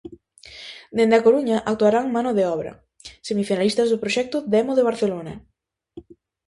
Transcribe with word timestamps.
Dende 0.97 1.15
A 1.17 1.23
Coruña 1.25 1.57
actuarán 1.71 2.13
mano 2.15 2.31
de 2.37 2.43
obra, 2.55 2.71
semifinalistas 3.27 3.87
do 3.89 4.01
proxecto 4.03 4.37
demo 4.53 4.71
de 4.75 4.87
Barcelona. 4.89 5.33